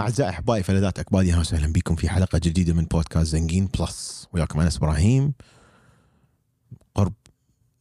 أعزائي 0.00 0.30
أحبائي 0.30 0.62
فلذات 0.62 0.98
أكبادي 0.98 1.30
أهلا 1.30 1.40
وسهلا 1.40 1.72
بكم 1.72 1.96
في 1.96 2.08
حلقة 2.08 2.38
جديدة 2.38 2.72
من 2.72 2.84
بودكاست 2.84 3.26
زنقين 3.26 3.66
بلس. 3.66 4.28
وياكم 4.32 4.60
أنس 4.60 4.76
إبراهيم 4.76 5.34
قرب 6.94 7.12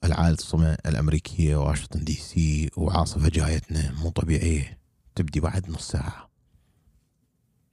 العاصمة 0.04 0.78
الأمريكية 0.86 1.56
واشنطن 1.56 2.04
دي 2.04 2.14
سي 2.14 2.70
وعاصفة 2.78 3.30
جايتنا. 3.30 3.92
مو 3.92 4.10
طبيعية 4.10 4.78
تبدي 5.16 5.40
بعد 5.40 5.70
نص 5.70 5.88
ساعة. 5.88 6.30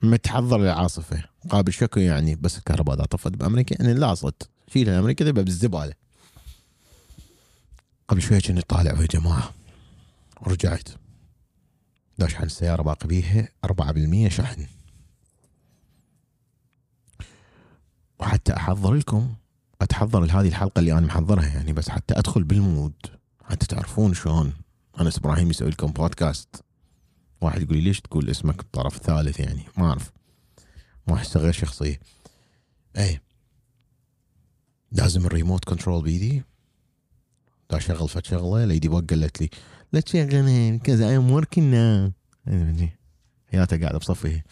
متحضر 0.03 0.59
للعاصفة. 0.59 1.25
قابل 1.51 1.73
شكو 1.73 2.01
يعني 2.01 2.35
بس 2.35 2.59
الكهرباء 2.59 2.97
إذا 2.97 3.05
طفت 3.05 3.33
بأمريكا. 3.33 3.83
يعني 3.83 3.95
لا 3.95 4.15
صد 4.15 4.43
شيلها 4.73 4.99
أمريكا 4.99 5.25
ذبها 5.25 5.43
بالزبالة 5.43 5.93
قبل 8.09 8.23
شوية 8.23 8.41
كنت 8.41 8.71
طالع 8.71 9.01
يا 9.01 9.07
جماعة 9.07 9.55
ورجعت 10.41 10.89
لا 12.19 12.29
شحن 12.29 12.45
السيارة 12.45 12.83
باقي 12.83 13.09
بيها 13.09 13.49
4% 13.67 14.29
شحن. 14.29 14.67
وحتى 18.18 18.57
أحضر 18.57 18.95
لكم 18.95 19.35
أتحضر 19.81 20.25
لهذه 20.25 20.49
الحلقة 20.49 20.79
اللي 20.79 20.93
أنا 20.93 21.07
محضرها 21.07 21.46
يعني 21.46 21.73
بس 21.73 21.89
حتى 21.89 22.18
أدخل 22.18 22.45
بال 22.45 22.59
mood. 22.59 22.95
حتى 23.45 23.67
تعرفون 23.67 24.14
شلون. 24.14 24.53
أنس 25.00 25.18
إبراهيم 25.18 25.50
يسوي 25.50 25.71
لكم 25.71 25.87
بودكاست 25.87 26.64
واحد 27.40 27.63
يقول 27.63 27.76
لي 27.76 27.85
ليش 27.85 28.00
تقول 28.00 28.31
اسمك 28.31 28.57
بالطرف 28.57 28.96
الثالث 28.96 29.40
يعني؟ 29.40 29.62
ما 29.76 29.85
أعرف. 29.89 30.12
ما 31.07 31.14
أحسه 31.14 31.40
غير 31.40 31.53
شخصية. 31.53 32.01
أي 32.97 33.20
لازم 34.92 35.27
ال 35.27 35.32
remote 35.32 35.64
control 35.64 36.03
بيدي. 36.03 36.42
دا 37.70 37.78
شغل 37.78 38.25
شغله 38.25 38.64
ليدي 38.64 38.88
بوك 38.88 39.11
قالت 39.11 39.41
لي 39.41 39.50
لا 39.92 40.00
تشغلها 40.00 40.77
كذا 40.77 41.08
I'm 41.08 41.31
working 41.31 41.75
now 41.75 42.12
حياتها 43.52 43.77
قاعدة 43.77 43.98
بصفي. 43.98 44.42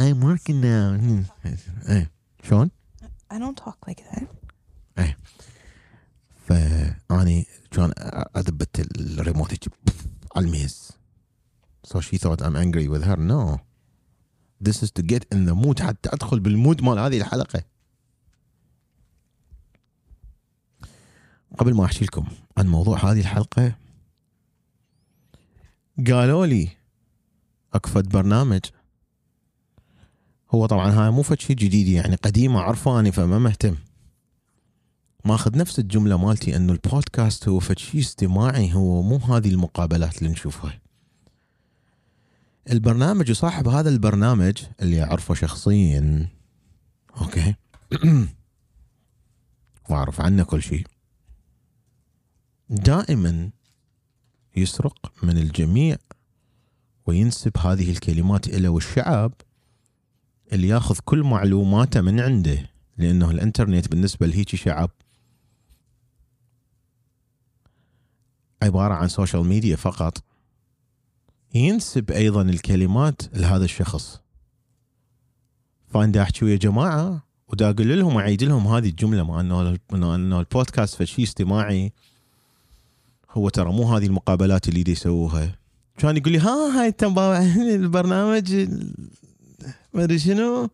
I'm 0.00 0.24
working 0.24 0.64
now 0.64 1.22
إيه 1.88 2.10
شلون؟ 2.42 2.70
I 3.30 3.34
don't 3.34 3.56
talk 3.64 3.78
like 3.90 4.02
that. 4.10 4.24
فاني 6.46 7.46
كان 7.70 7.92
اذبت 8.36 8.80
الريموت 9.00 9.68
على 10.36 10.46
الميز. 10.46 10.92
So 11.86 12.00
she 12.00 12.18
thought 12.18 12.42
I'm 12.42 12.56
angry 12.56 12.88
with 12.88 13.04
her. 13.04 13.16
No. 13.16 13.60
This 14.60 14.82
is 14.82 14.90
to 14.90 15.02
get 15.02 15.24
in 15.32 15.46
the 15.46 15.54
mood 15.54 15.80
حتى 15.80 16.10
أدخل 16.12 16.40
بال 16.40 16.54
mood 16.54 16.82
مال 16.82 16.98
هذه 16.98 17.18
الحلقة. 17.18 17.62
قبل 21.58 21.74
ما 21.74 21.84
أحكي 21.84 22.04
لكم 22.04 22.26
عن 22.58 22.66
موضوع 22.68 23.12
هذه 23.12 23.20
الحلقة 23.20 23.74
قالوا 26.06 26.46
لي 26.46 26.68
أكفد 27.74 28.08
برنامج. 28.08 28.60
هو 30.50 30.66
طبعا 30.66 30.90
هاي 30.90 31.10
مو 31.10 31.22
فد 31.22 31.40
شيء 31.40 31.56
جديد 31.56 31.88
يعني 31.88 32.14
قديمه 32.14 32.60
عرفاني 32.60 33.12
فما 33.12 33.38
مهتم. 33.38 33.76
ماخذ 35.24 35.58
نفس 35.58 35.78
الجملة 35.78 36.16
مالتي 36.16 36.56
إنه 36.56 36.72
البودكاست 36.72 37.48
هو 37.48 37.60
فد 37.60 37.78
شيء 37.78 38.00
استماعي 38.00 38.74
هو 38.74 39.02
مو 39.02 39.16
هذه 39.16 39.48
المقابلات 39.48 40.18
اللي 40.18 40.30
نشوفها. 40.30 40.80
البرنامج 42.70 43.30
وصاحب 43.30 43.68
هذا 43.68 43.88
البرنامج 43.88 44.62
اللي 44.82 45.02
أعرفه 45.02 45.34
شخصيا 45.34 46.28
okay. 47.20 47.54
وأعرف 49.90 50.20
عنه 50.20 50.42
كل 50.42 50.62
شيء 50.62 50.86
دائما 52.70 53.50
يسرق 54.56 55.12
من 55.22 55.38
الجميع 55.38 55.96
وينسب 57.06 57.58
هذه 57.58 57.90
الكلمات 57.90 58.48
إلى 58.48 58.68
والشعب 58.68 59.32
اللي 60.52 60.68
ياخذ 60.68 60.98
كل 61.04 61.22
معلوماته 61.22 62.00
من 62.00 62.20
عنده 62.20 62.70
لأنه 62.98 63.30
الإنترنت 63.30 63.88
بالنسبة 63.88 64.26
لهيك 64.26 64.56
شعب 64.56 64.90
عبارة 68.62 68.94
عن 68.94 69.08
social 69.08 69.46
media 69.46 69.76
فقط. 69.76 70.24
ينسب 71.54 72.10
أيضا 72.10 72.42
الكلمات 72.42 73.22
لهذا 73.36 73.64
الشخص. 73.64 74.20
فأنا 75.86 76.22
أحكي 76.22 76.46
يا 76.50 76.56
جماعة 76.56 77.22
ودا 77.48 77.70
أقول 77.70 77.98
لهم 77.98 78.16
أعيد 78.16 78.42
لهم 78.44 78.66
هذه 78.66 78.88
الجملة 78.88 79.22
مع 79.22 79.40
أنه 79.40 80.40
البودكاست 80.40 80.94
فشي 80.94 81.22
استماعي 81.22 81.92
هو 83.30 83.48
ترى 83.48 83.72
مو 83.72 83.96
هذه 83.96 84.06
المقابلات 84.06 84.68
اللي 84.68 84.82
دي 84.82 84.92
يسووها. 84.92 85.58
كان 85.98 86.16
يقول 86.16 86.32
لي 86.32 86.38
ها 86.38 86.80
هاي 86.80 86.94
البرنامج 87.74 88.54
ما 89.94 90.04
أدري 90.04 90.18
شنو. 90.18 90.68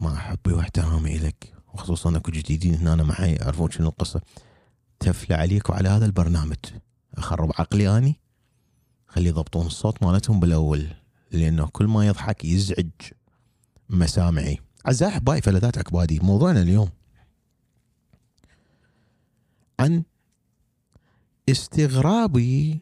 مع 0.00 0.14
حبي 0.14 0.52
واحترامي 0.52 1.18
لك 1.18 1.54
وخصوصا 1.74 2.16
أكو 2.16 2.30
جديدين 2.30 2.74
هنا 2.74 2.92
أنا 2.92 3.02
معي 3.02 3.32
يعرفون 3.32 3.70
شنو 3.70 3.88
القصة. 3.88 4.20
تفلى 5.00 5.36
عليك 5.36 5.70
وعلى 5.70 5.88
هذا 5.88 6.06
البرنامج 6.06 6.56
أخرب 7.14 7.52
عقلي 7.58 7.98
أني؟ 7.98 8.20
خلي 9.06 9.28
يضبطون 9.28 9.66
الصوت 9.66 10.02
مالتهم 10.02 10.40
بالأول 10.40 10.86
لأنه 11.30 11.66
كل 11.66 11.86
ما 11.86 12.06
يضحك 12.06 12.44
يزعج 12.44 12.90
مسامعي. 13.90 14.58
اعزائي 14.86 15.12
احبائي 15.12 15.40
فلذات 15.40 15.78
اكبادي 15.78 16.20
موضوعنا 16.22 16.62
اليوم. 16.62 16.88
عن 19.80 20.02
استغرابي 21.50 22.80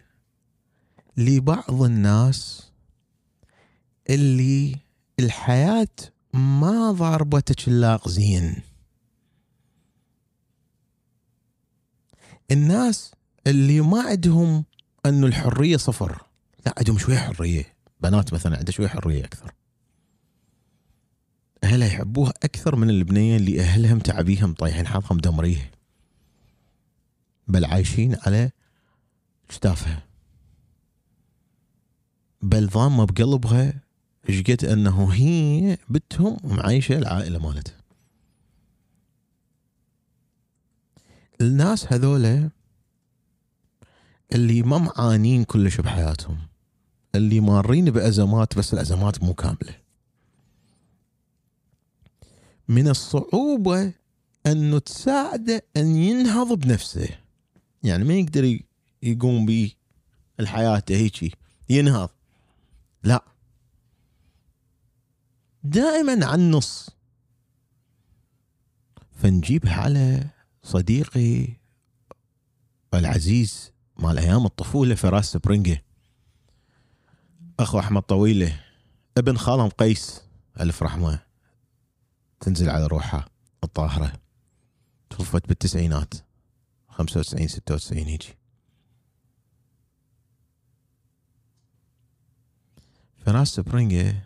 لبعض 1.17 1.83
الناس 1.83 2.71
اللي 4.11 4.77
الحياة 5.21 5.89
ما 6.35 6.93
ضاربتك 6.93 7.69
اللاق 7.69 8.09
زين. 8.09 8.63
الناس 12.51 13.13
اللي 13.47 13.81
ما 13.81 14.03
عندهم 14.03 14.65
أنه 15.07 15.27
الحرية 15.27 15.77
صفر. 15.77 16.23
لا 16.67 16.75
عندهم 16.79 16.99
شوية 16.99 17.19
حرية. 17.19 17.65
بنات 18.01 18.35
مثلا 18.35 18.57
عندها 18.57 18.73
شوية 18.73 18.89
حرية 18.89 19.25
أكثر. 19.25 19.55
أهلها 21.65 21.89
يحبوها 21.89 22.33
أكثر 22.43 22.77
من 22.77 22.91
البنية 22.91 23.37
اللي 23.37 23.61
اهلها 23.61 23.95
متعبيها 23.95 24.47
مطيحين 24.47 24.87
حظها 24.87 25.17
مدمريها 25.17 25.71
بل 27.49 27.65
عايشين 27.65 28.17
على 28.27 28.51
كتافها 29.49 30.09
بل 32.43 32.67
ضامه 32.67 33.05
بقلبها 33.05 33.83
إيش 34.29 34.43
قد 34.43 34.65
أنه 34.65 35.13
هي 35.13 35.79
بنتهم 35.89 36.37
معايشه 36.45 36.99
العائلة 36.99 37.39
مالتها. 37.39 37.79
الناس 41.41 41.93
هذولا 41.93 42.51
اللي 44.33 44.63
ما 44.63 44.79
معانين 44.79 45.45
كلش 45.45 45.81
بحياتهم 45.81 46.39
اللي 47.15 47.41
مارين 47.41 47.85
بأزمات 47.85 48.59
بس 48.59 48.75
الأزمات 48.75 49.23
مو 49.23 49.35
كاملة. 49.35 49.75
من 52.69 52.89
الصعوبة 52.89 53.93
أنه 54.47 54.79
تساعده 54.79 55.63
أن 55.77 55.97
ينهض 55.97 56.53
بنفسه. 56.53 57.09
يعني 57.83 58.05
ما 58.05 58.15
يقدر 58.15 58.59
يقوم 59.03 59.47
به 59.47 59.73
الحياة 60.41 60.83
هيجي 60.91 61.35
ينهض. 61.69 62.11
لا. 63.03 63.25
دائما 65.65 66.27
على 66.27 66.43
النص. 66.43 66.91
فنجيبها 69.13 69.75
على 69.75 70.27
صديقي 70.63 71.49
العزيز 72.95 73.73
مال 73.99 74.19
أيام 74.19 74.47
الطفولة 74.47 74.95
فراس 74.95 75.33
سبرنجه 75.33 75.85
أخو 77.61 77.79
أحمد 77.79 78.03
طويلة 78.03 78.61
ابن 79.19 79.37
خالهم 79.37 79.69
قيس 79.69 80.23
ألف 80.61 80.83
رحمة. 80.83 81.23
تنزل 82.41 82.71
على 82.71 82.87
روحها 82.87 83.29
الطاهرة. 83.65 84.13
توفت 85.11 85.49
بالتسعينات. 85.49 86.15
95 86.89 87.49
96 87.49 88.05
هيجي. 88.05 88.38
فراس 93.29 93.49
سبرينجا 93.49 94.23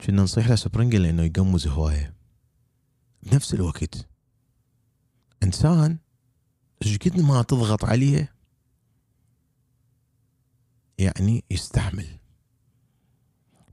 كنا 0.00 0.22
نصيح 0.22 0.48
له 0.48 0.56
سبرينجا 0.56 0.98
لأنه 0.98 1.22
يقمز 1.22 1.66
هواية. 1.68 2.14
بنفس 3.22 3.54
الوقت 3.54 4.08
إنسان 5.42 5.98
إيش 6.82 6.98
قد 6.98 7.20
ما 7.20 7.42
تضغط 7.42 7.84
عليه 7.84 8.34
يعني 10.98 11.44
يستحمل. 11.50 12.18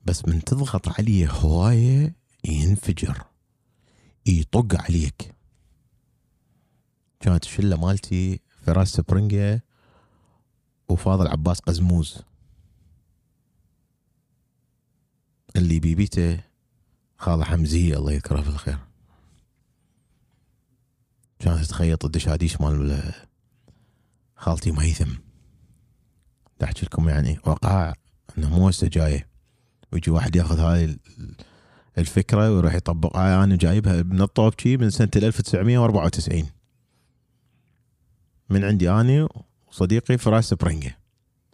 بس 0.05 0.25
من 0.27 0.43
تضغط 0.43 0.99
عليه 0.99 1.31
هواية 1.31 2.15
ينفجر 2.45 3.23
يطق 4.25 4.81
عليك. 4.81 5.35
كانت 7.19 7.43
الشلة 7.43 7.77
مالتي 7.77 8.39
فراس 8.49 8.87
سبرينجا 8.87 9.61
وفاضل 10.89 11.27
عباس 11.27 11.59
قزموز. 11.59 12.28
اللي 15.55 15.79
بيبيته 15.79 16.39
خالة 17.17 17.43
حمزية 17.43 17.97
الله 17.97 18.11
يذكره 18.11 18.41
في 18.41 18.49
الخير. 18.49 18.77
كانت 21.39 21.65
تخيط 21.65 22.05
الدشاديش 22.05 22.61
مال 22.61 23.13
خالتي 24.35 24.71
مهيثم 24.71 25.09
احكي 26.63 26.85
لكم 26.85 27.09
يعني 27.09 27.39
وقع 27.45 27.93
إنه 28.37 28.49
مو 28.49 28.69
هسه 28.69 28.87
جاية. 28.87 29.29
ويجي 29.93 30.11
واحد 30.11 30.35
ياخذ 30.35 30.59
هاي 30.59 30.99
الفكرة 31.97 32.51
ويروح 32.51 32.73
يطبقها 32.73 33.43
أنا 33.43 33.55
جايبها 33.55 34.03
من 34.03 34.21
الطوبشي 34.21 34.77
من 34.77 34.89
سنة 34.89 35.09
1994 35.15 36.43
من 38.49 38.63
عندي 38.63 38.91
أنا 38.91 39.29
وصديقي 39.67 40.17
فراس 40.17 40.45
سبرينجه 40.45 40.97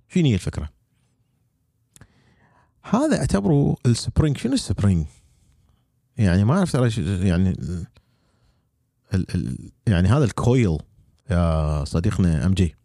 شنو 0.10 0.26
هي 0.26 0.34
الفكرة؟ 0.34 0.70
هذا 2.90 3.20
اعتبره 3.20 3.76
ال 3.86 3.93
spring 3.93 4.38
شنو 4.38 4.54
ال 4.54 4.60
spring؟ 4.60 5.06
يعني 6.18 6.44
ما 6.44 6.58
أعرف 6.58 6.72
ترى 6.72 6.90
يعني 7.28 7.50
ال 9.14 9.36
ال 9.36 9.72
يعني 9.88 10.08
هذا 10.08 10.24
ال 10.24 10.34
coil 10.34 10.78
يا 11.32 11.84
صديقنا 11.84 12.46
أم 12.46 12.54
جي. 12.54 12.76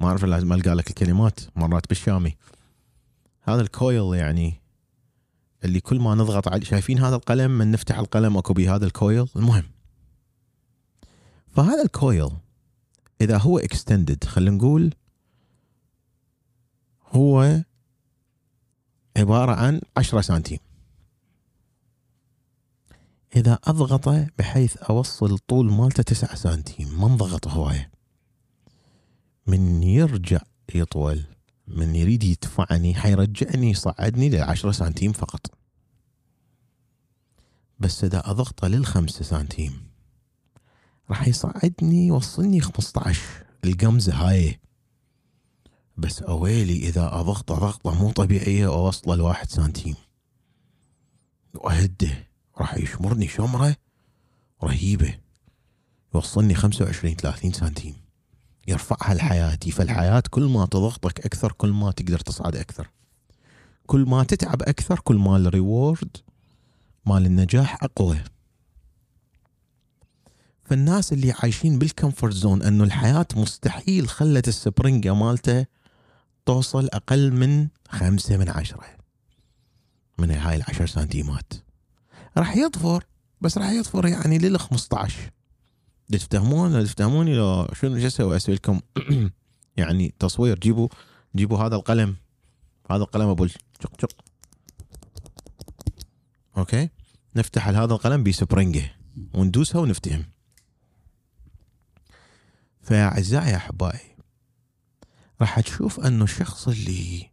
ما 0.00 0.08
أعرف 0.08 0.24
لازم 0.24 0.52
القى 0.52 0.74
لك 0.74 0.90
الكلمات 0.90 1.40
مرات 1.56 1.88
بالشامي. 1.88 2.36
هذا 3.42 3.60
ال 3.60 3.72
coil 3.72 4.18
يعني 4.18 4.60
اللي 5.64 5.80
كل 5.80 6.00
ما 6.00 6.14
نضغط 6.14 6.48
عليه 6.48 6.64
شايفين 6.64 6.98
هذا 6.98 7.16
القلم 7.16 7.50
من 7.50 7.70
نفتح 7.70 7.98
القلم 7.98 8.36
أكو 8.36 8.52
بيه 8.52 8.74
هذا 8.74 8.86
ال 8.86 8.93
coil؟ 8.93 9.26
المهم. 9.36 9.64
فهذا 11.48 11.82
ال 11.82 11.92
coil 11.92 12.30
إذا 13.20 13.38
هو 13.38 13.58
extended 13.58 14.24
خلينا 14.24 14.56
نقول 14.56 14.94
هو 17.06 17.62
عبارة 19.16 19.52
عن 19.52 19.80
10 19.96 20.20
سنتيم. 20.20 20.58
إذا 23.36 23.58
اضغطه 23.64 24.26
بحيث 24.38 24.76
أوصل 24.76 25.38
طول 25.38 25.72
مالته 25.72 26.02
9 26.02 26.34
سنتيم 26.34 27.00
ما 27.00 27.06
انضغط 27.06 27.48
هوايه 27.48 27.90
من 29.46 29.82
يرجع 29.82 30.40
يطول 30.74 31.24
من 31.66 31.94
يريد 31.94 32.24
يدفعني 32.24 32.94
حيرجعني 32.94 33.70
يصعدني 33.70 34.28
للعشرة 34.28 34.72
سنتيم 34.72 35.12
فقط. 35.12 35.46
بس 37.78 38.04
إذا 38.04 38.30
أضغطه 38.30 38.68
للخمسة 38.68 39.24
سنتيم 39.24 39.90
راح 41.10 41.28
يصعدني 41.28 42.06
يوصلني 42.06 42.60
15 42.60 43.20
القمزة 43.64 44.14
هاي. 44.14 44.60
بس 46.00 46.22
أويلي 46.22 46.76
إذا 46.88 47.06
أضغطه 47.06 47.54
ضغطة 47.54 48.02
مو 48.02 48.12
طبيعية 48.12 48.66
وأوصله 48.66 49.14
لواحد 49.14 49.50
سنتيم. 49.50 49.94
وأهده 51.54 52.28
راح 52.58 52.74
يشمرني 52.74 53.28
شمرة 53.28 53.76
رهيبة. 54.64 55.18
يوصلني 56.14 56.54
25 56.54 57.14
30 57.16 57.52
سنتيم. 57.52 57.94
يرفعها 58.68 59.14
لحياتي 59.14 59.70
فالحياة 59.70 60.22
كل 60.30 60.42
ما 60.42 60.66
تضغطك 60.66 61.26
أكثر 61.26 61.52
كل 61.52 61.70
ما 61.70 61.90
تقدر 61.90 62.18
تصعد 62.20 62.56
أكثر. 62.56 62.90
كل 63.86 64.00
ما 64.00 64.24
تتعب 64.24 64.62
أكثر 64.62 65.00
كل 65.00 65.16
ما 65.16 65.36
الريورد 65.36 66.16
مال 67.06 67.26
النجاح 67.26 67.84
أقوى. 67.84 68.18
فالناس 70.64 71.12
اللي 71.12 71.32
عايشين 71.32 71.78
بالكمفورت 71.78 72.34
زون 72.34 72.62
إنه 72.62 72.84
الحياة 72.84 73.26
مستحيل 73.36 74.08
خلت 74.08 74.48
السبرنجة 74.48 75.14
مالته 75.14 75.66
توصل 76.50 76.88
أقل 76.92 77.32
من 77.32 77.68
خمسة 77.88 78.36
من 78.36 78.48
عشرة 78.48 78.84
من 80.18 80.30
هاي 80.30 80.56
العشر 80.56 80.86
سنتيمات. 80.86 81.52
راح 82.36 82.56
يظفر 82.56 83.04
بس 83.40 83.58
راح 83.58 83.70
يظفر 83.70 84.06
يعني 84.06 84.38
لل 84.38 84.58
15 84.58 85.30
تفتهمون 86.12 86.84
تفتهموني 86.84 87.34
لو 87.34 87.68
شنو 87.72 87.98
شو 87.98 88.06
أسوي؟ 88.06 88.36
أسوي 88.36 88.54
لكم 88.54 88.80
يعني 89.76 90.14
تصوير. 90.18 90.58
جيبوا 90.58 90.88
جيبوا 91.36 91.58
هذا 91.58 91.76
القلم. 91.76 92.16
هذا 92.90 93.02
القلم 93.02 93.28
أبو 93.28 93.46
شق 93.46 94.00
شق. 94.00 94.24
okay. 96.56 96.88
نفتح 97.36 97.68
هذا 97.68 97.94
القلم 97.94 98.22
ب 98.24 98.33
spring 98.33 98.87
ه 98.87 98.96
وندوسها 99.34 99.80
ونفتهم. 99.80 100.24
فيا 102.82 103.08
اعزائي 103.08 103.56
أحبائي 103.56 104.09
راح 105.40 105.60
تشوف 105.60 106.00
أنه 106.00 106.24
الشخص 106.24 106.68
اللي 106.68 107.30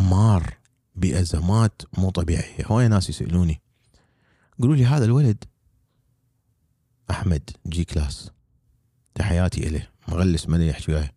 مار 0.00 0.56
بأزمات 0.94 1.82
مو 1.98 2.10
طبيعية. 2.10 2.66
هواي 2.66 2.88
ناس 2.88 3.08
يسألوني 3.10 3.60
يقولوا 4.58 4.76
لي 4.76 4.86
هذا 4.86 5.04
الولد 5.04 5.44
أحمد 7.10 7.50
G-Class. 7.66 8.30
تحياتي 9.14 9.66
إليه 9.66 9.92
مغلس 10.08 10.48
ما 10.48 10.66
يحكي 10.66 10.92
وياه 10.92 11.10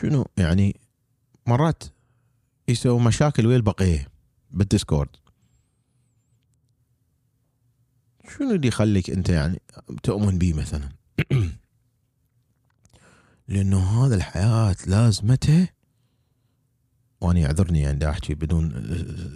شنو؟ 0.00 0.26
يعني 0.36 0.80
مرات 1.46 1.82
يسوي 2.68 3.00
مشاكل 3.00 3.46
ويا 3.46 3.56
البقية 3.56 4.08
بال 4.50 4.62
Discord. 4.62 5.08
شنو 8.38 8.54
اللي 8.54 8.68
يخليك 8.68 9.10
أنت 9.10 9.28
يعني 9.28 9.62
تؤمن 10.02 10.38
به 10.38 10.54
مثلا؟ 10.54 10.88
لأنه 13.48 14.06
هذا 14.06 14.14
الحياة 14.14 14.76
لازمته. 14.86 15.68
وأنا 17.20 17.40
يعذرني 17.40 17.80
يعني 17.80 18.10
أحكي 18.10 18.34
بدون 18.34 18.72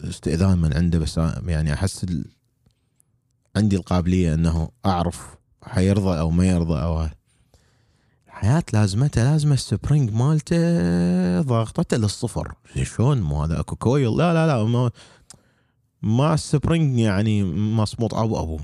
استئذان 0.09 0.59
من 0.59 0.73
عنده 0.73 0.99
بس 0.99 1.21
يعني 1.47 1.73
أحس 1.73 2.07
عندي 3.57 3.77
القابلية 3.77 4.35
إنه 4.35 4.71
أعرف 4.87 5.37
حيرضى 5.63 6.19
أو 6.19 6.31
ما 6.31 6.47
يرضى 6.47 6.83
أو 6.83 7.09
الحياة 8.27 8.63
لازمته 8.73 9.25
لازمة 9.25 9.55
السبرينج 9.55 10.13
مالته 10.13 11.41
ضغطته 11.41 11.97
للصفر. 11.97 12.55
شلون؟ 12.83 13.21
مو 13.21 13.45
هذا 13.45 13.61
أكو 13.61 13.77
كويل؟ 13.77 14.17
لا 14.17 14.35
لا 14.35 14.47
لا 14.47 14.65
ما, 14.65 14.91
ما 16.03 16.35
السبرينج 16.35 16.99
يعني 16.99 17.45
مصموط 17.55 18.15
أبو 18.15 18.41
أبو. 18.41 18.61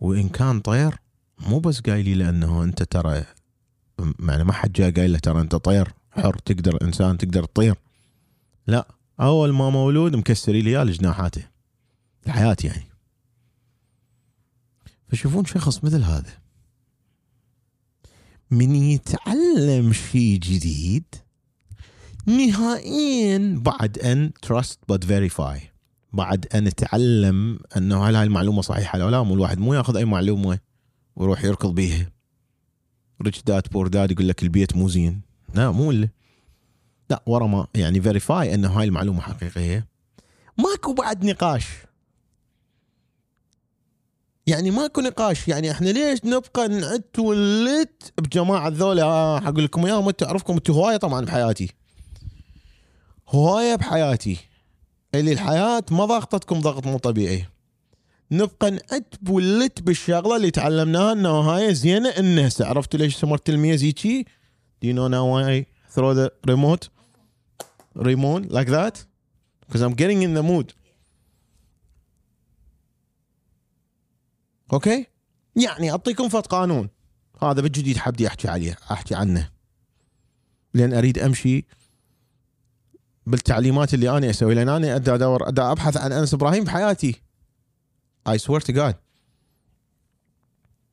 وإن 0.00 0.28
كان 0.28 0.60
طير 0.60 1.03
مو 1.38 1.58
بس 1.58 1.80
قايلي 1.80 2.14
لأنه 2.14 2.62
أنت 2.62 2.82
ترى 2.82 3.24
يعني 4.28 4.44
ما 4.44 4.52
حد 4.52 4.72
جاء 4.72 4.90
قايل 4.90 5.12
له 5.12 5.18
ترى 5.18 5.40
أنت 5.40 5.56
طير 5.56 5.94
حر 6.10 6.38
تقدر 6.38 6.82
إنسان 6.82 7.18
تقدر 7.18 7.44
تطير. 7.44 7.74
لا 8.66 8.88
أول 9.20 9.52
ما 9.52 9.70
مولود 9.70 10.16
مكسري 10.16 10.62
لي 10.62 10.92
جناحاته 10.92 11.44
الحياة 12.26 12.56
يعني. 12.64 12.88
فشوفون 15.08 15.44
شخص 15.44 15.84
مثل 15.84 16.02
هذا. 16.02 16.32
من 18.50 18.74
يتعلم 18.74 19.92
شيء 19.92 20.38
جديد 20.38 21.04
نهائيا 22.26 23.54
بعد 23.58 23.98
أن 23.98 24.32
trust 24.42 24.78
but 24.88 25.04
verify 25.04 25.60
بعد 26.12 26.46
أن 26.54 26.66
اتعلم 26.66 27.58
أنه 27.76 28.08
هل 28.08 28.16
هاي 28.16 28.24
المعلومة 28.24 28.62
صحيحة 28.62 29.02
أو 29.02 29.08
لا 29.08 29.22
مو 29.22 29.34
الواحد 29.34 29.58
مو 29.58 29.74
ياخذ 29.74 29.96
أي 29.96 30.04
معلومة. 30.04 30.58
ويروح 31.16 31.44
يركض 31.44 31.74
بيها. 31.74 32.10
Rich 33.22 33.42
Dad 33.42 33.68
Poor 33.72 33.88
Dad 33.88 34.10
يقول 34.10 34.28
لك 34.28 34.42
البيت 34.42 34.76
مو 34.76 34.88
زين. 34.88 35.20
لا 35.54 35.70
مو 35.70 35.92
لا 37.10 37.22
ورا 37.26 37.46
ما 37.46 37.66
يعني 37.74 38.00
verify 38.00 38.54
انه 38.54 38.68
هاي 38.68 38.84
المعلومة 38.84 39.20
حقيقية. 39.20 39.86
ماكو 40.58 40.92
بعد 40.92 41.24
نقاش. 41.24 41.66
يعني 44.46 44.70
ماكو 44.70 45.00
نقاش. 45.00 45.48
يعني 45.48 45.70
إحنا 45.70 45.88
ليش 45.88 46.24
نبقى 46.24 46.68
نعد 46.68 47.18
ولت 47.18 48.12
بجماعة 48.18 48.68
ذولا؟ 48.68 49.02
آه 49.02 49.40
حقول 49.40 49.64
لكم 49.64 49.86
اياهم 49.86 50.08
أنتم 50.08 50.26
اعرفكم 50.26 50.54
أنتم 50.54 50.72
هواية 50.72 50.96
طبعا 50.96 51.24
بحياتي. 51.24 51.70
هواية 53.28 53.74
بحياتي. 53.74 54.38
اللي 55.14 55.32
الحياة 55.32 55.84
ما 55.90 56.04
ضغطتكم 56.04 56.60
ضغط 56.60 56.86
مو 56.86 56.98
طبيعي. 56.98 57.46
نبقى 58.36 58.70
نأتب 58.70 59.28
ولت 59.28 59.82
بالشغلة 59.82 60.36
اللي 60.36 60.50
تعلمناها 60.50 61.12
انه 61.12 61.28
هاي 61.28 61.74
زينة 61.74 62.08
انه 62.08 62.50
عرفتوا 62.60 62.98
ليش 63.00 63.16
سمرت 63.16 63.48
الميز 63.48 63.84
هيجي؟ 63.84 64.26
Do 64.84 64.86
you 64.86 64.92
know 64.92 65.08
now 65.08 65.24
why 65.32 65.42
I 65.54 65.66
throw 65.94 66.14
the 66.14 66.30
remote? 66.50 66.88
Remote 67.96 68.44
like 68.50 68.68
that? 68.68 69.04
Because 69.66 69.82
I'm 69.82 69.94
getting 69.94 70.22
in 70.22 70.34
the 70.34 70.42
mood. 70.42 70.72
okay؟ 74.72 75.06
يعني 75.56 75.90
أعطيكم 75.90 76.28
فت 76.28 76.46
قانون 76.46 76.88
هذا 77.42 77.60
بالجديد 77.60 77.96
حبدي 77.96 78.26
أحكي 78.26 78.48
عليه 78.48 78.76
أحكي 78.92 79.14
عنه 79.14 79.50
لأن 80.74 80.94
أريد 80.94 81.18
أمشي 81.18 81.64
بالتعليمات 83.26 83.94
اللي 83.94 84.10
أنا 84.16 84.30
أسوي 84.30 84.54
لأن 84.54 84.68
أنا 84.68 84.96
ادور 84.96 85.48
أبحث 85.48 85.96
عن 85.96 86.12
أنس 86.12 86.34
إبراهيم 86.34 86.64
بحياتي 86.64 87.23
I 88.28 88.38
swear 88.38 88.60
to 88.60 88.72
God 88.72 88.96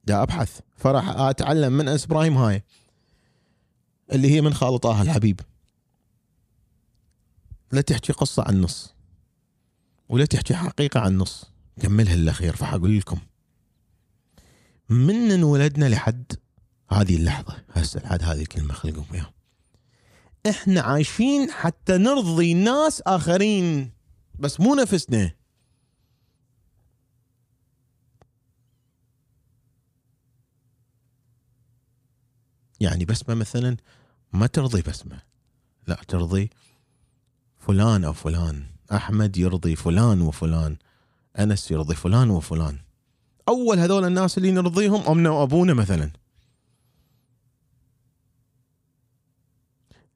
دا 0.03 0.23
أبحث. 0.23 0.59
فراح 0.77 1.09
أتعلم 1.09 1.73
من 1.73 1.88
انس 1.88 2.05
إبراهيم 2.05 2.38
هاي 2.38 2.63
اللي 4.11 4.31
هي 4.31 4.41
من 4.41 4.53
خالة 4.53 4.77
طه 4.77 5.01
الحبيب. 5.01 5.39
لا 7.71 7.81
تحكي 7.81 8.13
قصة 8.13 8.43
عن 8.47 8.61
نص 8.61 8.95
ولا 10.09 10.25
تحكي 10.25 10.55
حقيقة 10.55 11.00
عن 11.00 11.17
نص. 11.17 11.51
كملها 11.81 12.13
الاخير 12.13 12.55
فحقول 12.55 12.97
لكم. 12.97 13.19
من 14.89 15.31
انولدنا 15.31 15.85
لحد 15.89 16.33
هذه 16.91 17.15
اللحظة؟ 17.15 17.63
هسه 17.69 18.00
لحد 18.00 18.23
هذه 18.23 18.41
الكلمة 18.41 18.73
خليكم 18.73 19.05
وياها 19.11 19.33
إحنا 20.50 20.81
عايشين 20.81 21.51
حتى 21.51 21.97
نرضي 21.97 22.53
ناس 22.53 23.01
آخرين 23.01 23.91
بس 24.39 24.59
مو 24.59 24.75
نفسنا. 24.75 25.40
يعني 32.81 33.05
بسمة 33.05 33.35
مثلا 33.35 33.77
ما 34.33 34.47
ترضي 34.47 34.81
بسمة. 34.81 35.21
لا 35.88 36.00
ترضي 36.07 36.50
فلان 37.59 38.03
أو 38.03 38.13
فلان. 38.13 38.63
أحمد 38.91 39.38
يرضي 39.38 39.75
فلان 39.75 40.21
وفلان. 40.21 40.77
أنس 41.39 41.71
يرضي 41.71 41.95
فلان 41.95 42.29
وفلان. 42.29 42.77
أول 43.50 43.79
هذول 43.79 44.05
الناس 44.05 44.38
اللي 44.38 44.51
نرضيهم 44.51 45.01
أمنا 45.07 45.29
وأبونا 45.29 45.73
مثلا. 45.73 46.11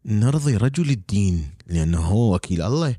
نرضي 0.06 0.58
رجل 0.58 0.90
الدين 0.90 1.50
لأنه 1.68 2.00
هو 2.00 2.36
وكيل 2.36 2.62
الله. 2.62 2.96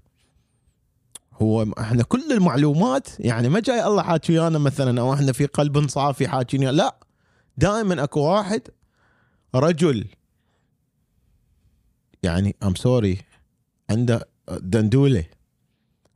هو 1.42 1.66
إحنا 1.78 2.02
كل 2.02 2.32
المعلومات 2.32 3.08
يعني 3.20 3.48
ما 3.48 3.60
جاي 3.60 3.84
الله 3.84 4.02
حاكي 4.02 4.32
ويانا 4.32 4.58
مثلا 4.58 5.00
أو 5.00 5.14
إحنا 5.14 5.32
في 5.32 5.46
قلب 5.46 5.88
صافي 5.88 6.28
حاكينا 6.28 6.72
لا 6.72 6.96
دائما 7.56 8.04
أكو 8.04 8.20
واحد 8.20 8.62
رجل. 9.54 10.06
يعني 12.22 12.56
ام 12.62 12.74
سوري 12.74 13.18
عنده 13.90 14.28
دندولة. 14.50 15.24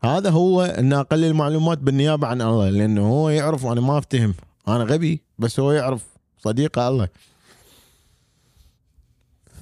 هذا 0.04 0.30
هو 0.30 0.64
الناقل 0.78 1.24
المعلومات 1.24 1.78
بالنيابة 1.78 2.26
عن 2.26 2.42
الله 2.42 2.70
لأنه 2.70 3.06
هو 3.08 3.30
يعرف 3.30 3.64
وأنا 3.64 3.80
ما 3.80 3.98
أفتهم. 3.98 4.34
أنا 4.68 4.84
غبي 4.84 5.22
بس 5.38 5.60
هو 5.60 5.72
يعرف. 5.72 6.06
صديقه 6.38 6.88
الله. 6.88 7.08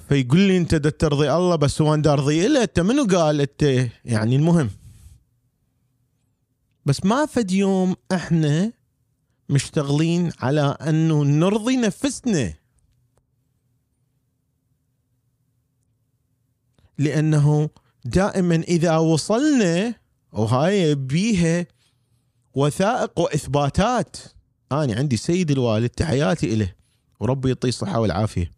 فيقول 0.08 0.40
لي 0.40 0.56
أنت 0.56 0.74
ترضي 0.74 1.32
الله 1.32 1.56
بس 1.56 1.82
هو 1.82 1.94
أرضي 1.94 2.48
له 2.48 2.62
أنت 2.62 2.80
منو؟ 2.80 3.06
قال 3.06 3.40
أنت. 3.40 3.62
يعني 4.04 4.36
المهم. 4.36 4.70
بس 6.86 7.04
ما 7.04 7.26
فد 7.26 7.50
يوم 7.50 7.96
إحنا 8.12 8.72
مشتغلين 9.48 10.32
على 10.40 10.60
أنه 10.60 11.24
نرضي 11.24 11.76
نفسنا. 11.76 12.54
لأنه 16.98 17.70
دائما 18.04 18.54
إذا 18.54 18.96
وصلنا 18.96 19.94
وهاي 20.32 20.94
بيها 20.94 21.66
وثائق 22.54 23.18
وإثباتات. 23.20 24.16
أنا 24.72 24.94
عندي 24.94 25.16
سيد 25.16 25.50
الوالد 25.50 25.88
تحياتي 25.88 26.56
له 26.56 26.72
وربي 27.20 27.48
يعطيه 27.48 27.68
الصحة 27.68 28.00
والعافية. 28.00 28.50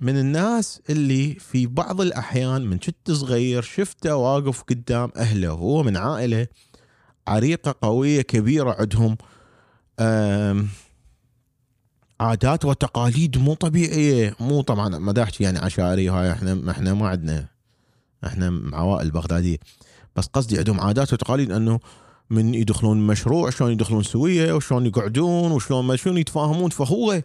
من 0.00 0.18
الناس 0.18 0.80
اللي 0.90 1.34
في 1.34 1.66
بعض 1.66 2.00
الأحيان 2.00 2.62
من 2.62 2.78
كنت 2.78 3.10
صغير 3.10 3.62
شفته 3.62 4.16
واقف 4.16 4.62
قدام 4.62 5.10
أهله 5.16 5.52
وهو 5.52 5.82
من 5.82 5.96
عائلة 5.96 6.46
عريقة 7.28 7.74
قوية 7.82 8.22
كبيرة 8.22 8.76
عندهم 8.78 9.16
عادات 12.20 12.64
وتقاليد 12.64 13.38
مو 13.38 13.54
طبيعية. 13.54 14.36
مو 14.40 14.60
طبعا 14.60 14.98
ما 14.98 15.22
احكي 15.22 15.44
يعني 15.44 15.58
عشائري 15.58 16.08
هاي 16.08 16.32
إحنا 16.32 16.70
إحنا 16.70 16.94
ما 16.94 17.08
عندنا. 17.08 17.48
إحنا 18.26 18.76
عوائل 18.76 19.10
بغدادية. 19.10 19.58
بس 20.16 20.26
قصدي 20.26 20.58
عندهم 20.58 20.80
عادات 20.80 21.12
وتقاليد 21.12 21.52
إنه 21.52 21.80
من 22.30 22.54
يدخلون 22.54 23.06
مشروع 23.06 23.50
شلون 23.50 23.72
يدخلون 23.72 24.02
سوية 24.02 24.52
وشلون 24.52 24.86
يقعدون 24.86 25.52
وشلون 25.52 25.84
ما 25.84 25.96
شلون 25.96 26.18
يتفاهمون. 26.18 26.70
فهو 26.70 27.22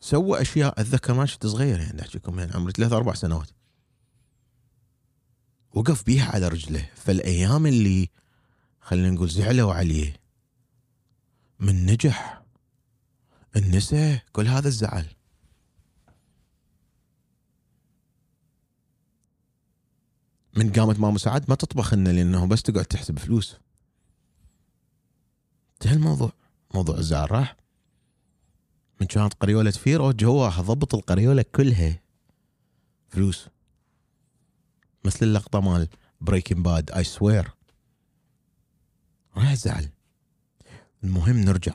سوى 0.00 0.40
أشياء 0.40 0.80
أتذكر 0.80 1.14
ما 1.14 1.26
كنت 1.26 1.46
صغير 1.46 1.80
يعني 1.80 2.02
احكيكم 2.02 2.38
يعني 2.38 2.52
عمري 2.54 2.72
ثلاث 2.72 2.92
أربع 2.92 3.14
سنوات. 3.14 3.50
وقف 5.74 6.04
بيها 6.06 6.30
على 6.30 6.48
رجله. 6.48 6.88
فالأيام 6.94 7.66
اللي 7.66 8.08
خلينا 8.80 9.10
نقول 9.10 9.28
زعلوا 9.28 9.74
عليه 9.74 10.19
من 11.60 11.86
نجح. 11.86 12.42
النساء 13.56 14.22
كل 14.32 14.46
هذا 14.46 14.68
الزعل. 14.68 15.06
من 20.56 20.72
قامت 20.72 20.98
ماما 20.98 21.18
سعد 21.18 21.44
ما 21.48 21.54
تطبخ 21.54 21.94
لنا 21.94 22.10
لأنه 22.10 22.46
بس 22.46 22.62
تقعد 22.62 22.84
تحسب 22.84 23.18
فلوس. 23.18 23.56
انتهى 25.72 25.94
الموضوع. 25.94 26.32
موضوع 26.74 26.98
الزعل 26.98 27.32
راح. 27.32 27.56
من 29.00 29.06
كانت 29.06 29.34
قريولة 29.34 29.70
فيرو 29.70 30.12
جواها 30.12 30.62
ضبط 30.62 30.94
القريولة 30.94 31.44
كلها. 31.54 32.02
فلوس. 33.08 33.48
مثل 35.04 35.26
اللقطة 35.26 35.60
مال 35.60 35.88
Breaking 36.20 36.64
Bad 36.64 36.90
I 36.90 37.04
swear 37.04 37.50
راح 39.36 39.54
زعل. 39.54 39.88
المهم 41.04 41.40
نرجع. 41.40 41.72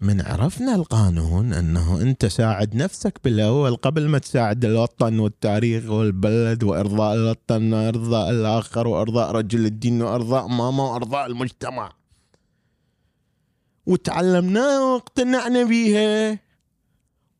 من 0.00 0.20
عرفنا 0.20 0.74
القانون 0.74 1.52
أنه 1.52 2.00
أنت 2.00 2.26
ساعد 2.26 2.74
نفسك 2.74 3.20
بالأول 3.24 3.76
قبل 3.76 4.08
ما 4.08 4.18
تساعد 4.18 4.64
الوطن 4.64 5.18
والتاريخ 5.18 5.90
والبلد 5.90 6.64
وإرضاء 6.64 7.14
الوطن 7.14 7.72
وإرضاء 7.72 8.30
الآخر 8.30 8.88
وإرضاء 8.88 9.30
رجل 9.30 9.66
الدين 9.66 10.02
وإرضاء 10.02 10.46
ماما 10.46 10.82
وإرضاء 10.82 11.26
المجتمع. 11.26 11.92
وتعلمناها 13.86 14.80
واقتنعنا 14.80 15.64
بيها. 15.64 16.38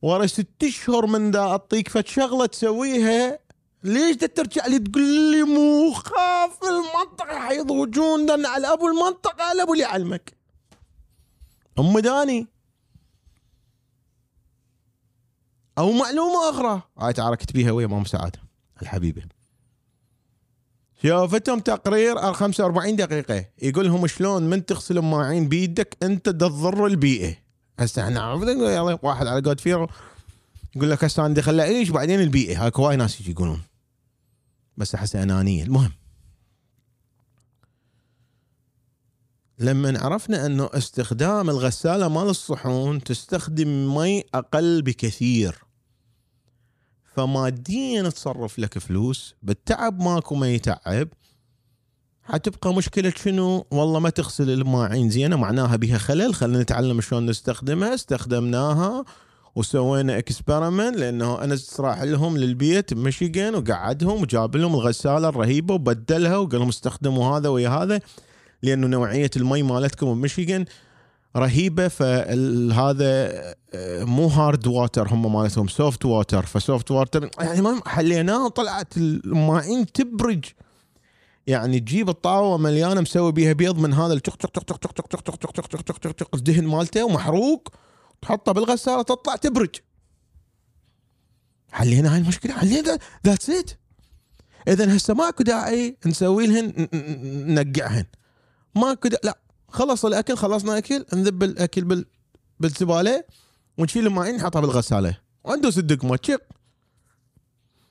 ورا 0.02 0.26
ست 0.26 0.62
أشهر 0.62 1.06
من 1.06 1.30
ذا 1.30 1.38
أعطيك 1.38 1.88
فد 1.88 2.06
شغلة 2.06 2.46
تسويها 2.46 3.38
ليش 3.84 4.16
ترجع 4.16 4.66
لي 4.66 4.78
تقول 4.78 5.30
لي 5.30 5.42
مو 5.42 5.92
خاف 5.92 6.58
المنطقة؟ 6.64 7.38
حيضوجون 7.38 8.46
على 8.46 8.72
أبو 8.72 8.88
المنطقة 8.88 9.44
على 9.44 9.62
أبو 9.62 9.72
اللي 9.72 9.84
يعلمك. 9.84 10.35
أم 11.78 11.98
داني. 11.98 12.46
أو 15.78 15.92
معلومة 15.92 16.50
أخرى. 16.50 16.82
هاي 16.98 17.12
تعاركت 17.12 17.52
بيها 17.52 17.70
ويا 17.72 17.86
مام 17.86 18.04
سعاده 18.04 18.38
الحبيبة. 18.82 19.22
شوفتهم 21.02 21.60
تقرير 21.60 22.32
45 22.32 22.96
دقيقة. 22.96 23.44
يقول 23.62 23.86
لهم 23.86 24.06
شلون؟ 24.06 24.42
من 24.42 24.66
تغسل 24.66 24.98
الماعين 24.98 25.48
بيدك 25.48 25.96
أنت 26.02 26.28
تضر 26.28 26.86
البيئة. 26.86 27.36
هسه 27.78 28.04
إحنا 28.04 28.32
واحد 29.02 29.26
على 29.26 29.40
قد 29.40 29.60
فيرو 29.60 29.88
يقول 30.76 30.90
لك 30.90 31.04
هسه 31.04 31.26
أنا 31.26 31.34
دخل 31.34 31.60
اعيش 31.60 31.88
بعدين 31.88 32.20
البيئة. 32.20 32.66
هاك 32.66 32.76
هواي 32.80 32.96
ناس 32.96 33.20
يجي 33.20 33.30
يقولون. 33.30 33.62
بس 34.76 34.94
أحس 34.94 35.16
أنانية. 35.16 35.62
المهم. 35.62 35.92
لما 39.58 39.98
عرفنا 39.98 40.46
أنه 40.46 40.70
استخدام 40.74 41.50
الغسالة 41.50 42.08
مال 42.08 42.28
الصحون 42.28 43.04
تستخدم 43.04 43.94
مي 43.94 44.24
أقل 44.34 44.82
بكثير. 44.82 45.64
فماديا 47.14 48.08
تصرف 48.08 48.58
لك 48.58 48.78
فلوس 48.78 49.34
بالتعب 49.42 50.02
ماكو 50.02 50.34
ما 50.34 50.48
يتعب. 50.48 51.08
حتبقى 52.22 52.74
مشكلة 52.74 53.12
شنو؟ 53.16 53.66
والله 53.70 54.00
ما 54.00 54.10
تغسل 54.10 54.50
الماعين 54.50 55.10
زينة 55.10 55.36
معناها 55.36 55.76
بها 55.76 55.98
خلل. 55.98 56.34
خلينا 56.34 56.62
نتعلم 56.62 57.00
شلون 57.00 57.26
نستخدمها. 57.26 57.94
استخدمناها 57.94 59.04
وسوينا 59.54 60.18
experiment 60.18 60.96
لأنه 60.96 61.44
أنا 61.44 61.58
راح 61.80 62.02
لهم 62.02 62.36
للبيت 62.36 62.94
بمشيغن 62.94 63.54
وقعدهم 63.54 64.22
وجاب 64.22 64.56
لهم 64.56 64.74
الغسالة 64.74 65.28
الرهيبة 65.28 65.74
وبدلها 65.74 66.36
وقال 66.36 66.60
لهم 66.60 66.68
استخدموا 66.68 67.36
هذا 67.36 67.48
ويا 67.48 67.68
هذا. 67.68 68.00
لأنه 68.66 68.86
نوعيه 68.86 69.30
المي 69.36 69.62
مالتكم 69.62 70.14
بمشيغن 70.14 70.64
رهيبه 71.36 71.88
فهذا 71.88 73.32
آه، 73.74 74.04
مو 74.04 74.26
hard 74.26 74.66
water 74.66 75.08
هم 75.08 75.32
مالتهم 75.32 75.68
soft 75.68 76.04
water 76.04 76.46
ف 76.46 76.55
soft 76.55 76.90
water 76.90 77.30
يعني 77.40 77.60
ما 77.60 77.80
حليناه 77.86 78.44
وطلعت 78.44 78.96
الماعين 78.96 79.86
تبرج 79.86 80.44
يعني 81.46 81.80
تجيب 81.80 82.08
الطاوه 82.08 82.58
مليانه 82.58 83.00
مسوي 83.00 83.32
بيها 83.32 83.52
بيض 83.52 83.78
من 83.78 83.92
هذا 83.94 84.12
التق 84.12 84.36
تق 84.36 84.50
تق 84.50 84.76
تق 84.76 84.76
تق 84.76 85.06
تق 85.06 85.06
تق 85.06 85.36
تق 85.36 85.50
تق 85.50 85.66
تق 85.66 85.82
تق 85.82 85.98
تق 85.98 86.12
تق 86.12 86.34
الدهن 86.34 86.66
مالته 86.66 87.04
ومحروق 87.04 87.68
تحطه 88.22 88.52
بالغساله 88.52 89.02
تطلع 89.02 89.36
تبرج 89.36 89.76
حلينا 91.72 92.14
هاي 92.14 92.18
المشكلة 92.18 92.52
حلينا 92.52 92.98
that's 93.26 93.50
it 93.50 93.70
اذا 94.68 94.96
هسه 94.96 95.14
ماكو 95.14 95.42
داعي 95.42 95.96
نسوي 96.06 96.46
لهن 96.46 96.88
نقعهن 97.54 98.04
ماكو 98.76 99.08
لا 99.24 99.38
خلص 99.68 100.04
الأكل 100.04 100.36
خلصنا 100.36 100.78
أكل 100.78 101.04
نذب 101.14 101.42
الأكل 101.42 101.84
بال 101.84 102.04
بالزبالة 102.60 103.24
ونشيل 103.78 104.06
الماعين 104.06 104.36
نحطها 104.36 104.60
بالغسالة. 104.60 105.18
وندوس 105.44 105.78
الدقمه 105.78 106.16
تشق 106.16 106.42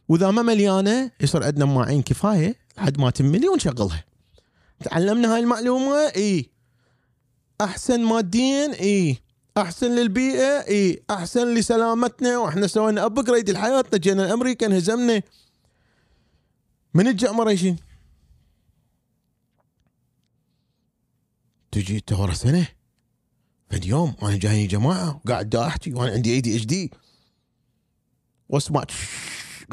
وإذا 0.10 0.32
ما 0.32 0.42
مليانة 0.42 1.12
يصير 1.22 1.44
عندنا 1.44 1.65
ماعين 1.65 2.01
كفاية 2.01 2.56
لحد 2.77 3.00
ما 3.00 3.10
تملي 3.10 3.48
ونشغلها. 3.48 4.04
تعلمنا 4.84 5.34
هاي 5.34 5.39
المعلومة؟ 5.39 5.96
إي. 6.15 6.50
أحسن 7.62 8.04
ماديا؟ 8.04 8.80
إي. 8.80 9.18
أحسن 9.58 9.96
للبيئة؟ 9.96 10.68
إي. 10.68 11.04
أحسن 11.10 11.54
لسلامتنا؟ 11.54 12.38
وإحنا 12.38 12.68
سوينا 12.68 13.06
upgrade 13.06 13.50
لحياتنا 13.50 13.98
جينا 14.00 14.25
الامريكا 14.25 14.65
انهزمنا. 14.65 15.22
من 16.94 17.08
الجا 17.08 17.32
مريشين 17.32 17.75
تجي 21.75 21.98
انت 21.98 22.13
ورا 22.13 22.34
سنة؟ 22.34 22.67
فد 23.70 23.86
يوم 23.86 24.15
أنا 24.24 24.38
جايني 24.38 24.67
جماعة 24.67 25.22
وقاعد 25.25 25.50
دا 25.50 25.67
احكي 25.67 25.94
وأنا 25.94 26.12
عندي 26.12 26.34
ADHD 26.34 26.92
واسمع 28.50 28.86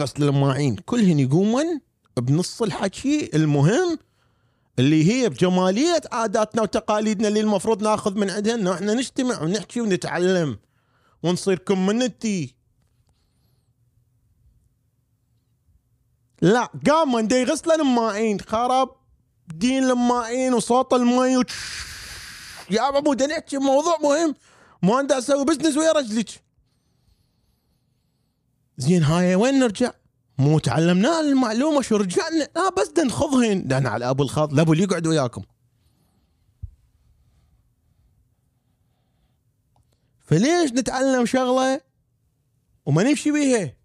غسل 0.01 0.23
الماعين 0.23 0.77
كلهن 0.77 1.19
يقومن 1.19 1.81
بنص 2.17 2.63
الحكي 2.63 3.31
المهم 3.35 3.99
اللي 4.79 5.13
هي 5.13 5.29
بجمالية 5.29 6.01
عاداتنا 6.13 6.63
وتقاليدنا 6.63 7.29
اللي 7.29 7.41
المفروض 7.41 7.83
ناخذ 7.83 8.19
من 8.19 8.31
عندها. 8.31 8.55
إنه 8.55 8.75
إحنا 8.75 8.95
نجتمع 8.95 9.43
ونحكي 9.43 9.81
ونتعلم 9.81 10.59
ونصير 11.23 11.59
community 11.59 12.55
لا 16.43 16.65
قام 16.87 17.13
من 17.13 17.29
دي 17.29 17.45
غسل 17.45 17.71
الماعين 17.71 18.41
خرب 18.41 19.02
دين 19.59 19.85
الماعين 19.85 20.55
وصوت 20.55 20.93
المي 20.93 21.37
وتش. 21.37 21.55
يا 22.71 22.89
أبو 22.89 23.13
بدنا 23.13 23.35
نحكي 23.35 23.59
موضوع 23.59 23.99
مهم. 24.03 24.35
ما 24.83 25.01
انت 25.01 25.13
أسوي 25.13 25.45
بزنس 25.45 25.77
ويا 25.77 25.93
رجلك. 25.93 26.43
زين 28.77 29.03
هاي 29.03 29.35
وين 29.35 29.59
نرجع؟ 29.59 29.93
مو 30.39 30.59
تعلمنا 30.59 31.21
المعلومة 31.21 31.83
شو 31.83 31.97
رجعنا؟ 31.97 32.49
لا 32.57 32.71
بس 32.71 32.89
بدنا 32.89 33.05
نخضهن 33.05 33.67
ده 33.69 33.77
على 33.77 34.11
أبو 34.11 34.23
الخاض. 34.23 34.55
لأبو 34.55 34.73
اللي 34.73 34.85
يقعد 34.85 35.07
وياكم. 35.07 35.43
فليش 40.21 40.71
نتعلم 40.73 41.27
شغلة 41.27 41.81
وما 42.87 43.03
نمشي 43.03 43.31
بيها؟ 43.31 43.77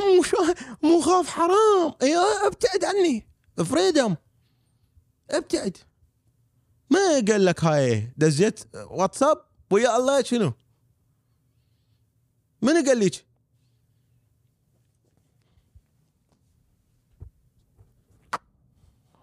مو 0.00 0.22
شو 0.22 0.36
مو 0.82 1.00
خاف 1.00 1.28
حرام. 1.28 1.94
اي 2.02 2.16
أبتعد 2.46 2.84
عني. 2.84 3.33
فريدم 3.56 4.16
ابتعد. 5.30 5.76
ما 6.90 6.98
قال 7.28 7.44
لك 7.44 7.64
هاي 7.64 8.12
دزيت 8.16 8.76
واتساب 8.76 9.44
ويا 9.70 9.96
الله 9.96 10.22
شنو؟ 10.22 10.52
من 12.62 12.86
قال 12.86 13.00
لك 13.00 13.24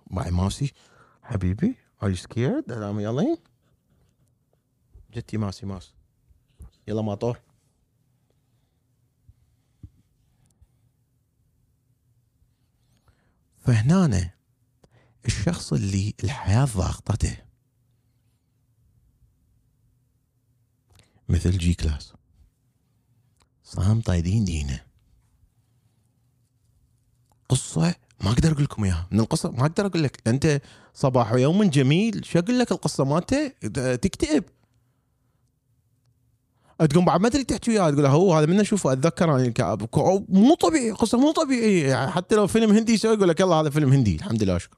معي 0.08 0.32
ماسي 0.32 0.74
حبيبي 1.24 1.76
are 2.04 2.08
you 2.08 2.18
scared 2.18 2.66
that 2.68 3.40
جتي 5.14 5.38
ماسي 5.38 5.66
ماس. 5.66 5.94
يلا 6.88 7.02
ماطور 7.02 7.40
فهنا 13.62 14.32
الشخص 15.26 15.74
اللي 15.74 16.14
الحياة 16.24 16.66
ضاغطته. 16.66 17.38
مثل 21.30 21.58
جي 21.58 21.74
كلاس. 21.74 22.14
صام 23.64 24.02
طايدين 24.02 24.46
دينه. 24.46 24.84
قصة 27.50 27.96
ما 28.24 28.32
أقدر 28.32 28.52
أقول 28.52 28.64
لكم 28.64 28.84
إياها. 28.84 29.08
من 29.12 29.20
القصة 29.20 29.52
ما 29.52 29.62
أقدر 29.66 29.86
أقول 29.86 30.04
لك. 30.04 30.28
أنت 30.28 30.62
صباح 30.94 31.32
ويوم 31.32 31.64
جميل 31.64 32.26
شو 32.26 32.40
أقول 32.40 32.60
لك 32.60 32.72
القصة 32.72 33.04
مالته؟ 33.06 33.48
تكتئب. 33.96 34.44
تقوم 36.86 37.06
بعد 37.06 37.22
ما 37.22 37.30
تدري 37.30 37.44
تحكي 37.44 37.72
وياه 37.72 37.90
تقول 37.90 38.06
هو 38.06 38.34
هذا 38.34 38.46
من 38.46 38.60
اشوفه 38.60 38.94
أتذكر 38.94 39.36
أنا 39.36 39.78
مو 40.30 40.56
طبيعي 40.56 40.92
قصة 40.92 41.18
مو 41.18 41.32
طبيعية 41.32 41.88
يعني 41.90 42.12
حتى 42.12 42.36
لو 42.36 42.48
فيلم 42.48 42.72
هندي 42.72 42.94
يسوي 42.94 43.14
يقول 43.14 43.30
لك 43.30 43.40
يلا 43.40 43.56
هذا 43.56 43.70
فيلم 43.70 43.94
هندي 43.94 44.16
الحمد 44.16 44.44
لله 44.44 44.56
أشكر. 44.56 44.78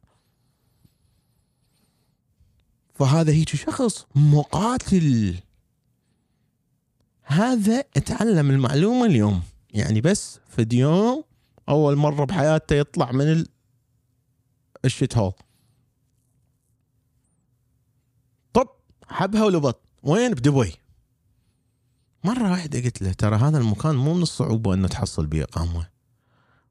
فهذا 2.94 3.32
هيك 3.32 3.50
شخص 3.50 4.06
مقاتل. 4.16 5.36
هذا 7.24 7.80
اتعلم 7.80 8.52
المعلومة 8.52 9.06
اليوم. 9.06 9.42
يعني 9.70 10.02
بس 10.02 10.40
في 10.50 10.68
يوم 10.72 11.24
أول 11.70 11.96
مرة 11.96 12.26
بحياته 12.26 12.76
يطلع 12.76 13.12
من 13.12 13.46
الشت 14.86 15.18
هول. 15.18 15.34
طب 18.54 18.68
حبها 19.08 19.46
ولبط 19.46 19.82
وين؟ 20.04 20.32
بدبي. 20.32 20.83
مرة 22.24 22.52
واحدة 22.52 22.80
قلت 22.80 23.02
له 23.02 23.14
ترى 23.14 23.36
هذا 23.36 23.58
المكان 23.58 23.96
مو 23.96 24.14
من 24.14 24.22
الصعوبة 24.22 24.74
إنه 24.74 24.88
تحصل 24.88 25.26
به 25.26 25.44
اقامة 25.44 25.90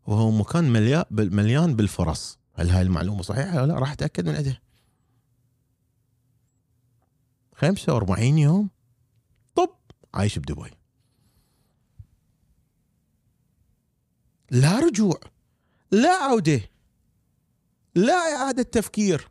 وهو 0.07 0.31
مكان 0.31 0.71
مليان 1.11 1.77
بالفرص. 1.77 2.39
هل 2.55 2.71
هاي 2.71 2.83
المعلومة 2.83 3.23
صحيحة 3.23 3.63
ولا 3.63 3.73
لا؟ 3.73 3.79
راح 3.79 3.93
أتأكد 3.93 4.29
من 4.29 4.35
عندها 4.37 4.61
45 7.55 8.39
يوم. 8.39 8.71
طب 9.55 9.71
عايش 10.15 10.39
بدبي. 10.39 10.71
لا 14.51 14.79
رجوع 14.79 15.21
لا 15.91 16.11
عودة 16.11 16.61
لا 17.95 18.15
إعادة 18.15 18.63
تفكير. 18.63 19.29